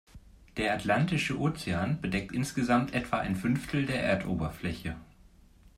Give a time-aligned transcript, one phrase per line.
[0.57, 4.95] Der Atlantische Ozean bedeckt insgesamt etwa ein Fünftel der Erdoberfläche.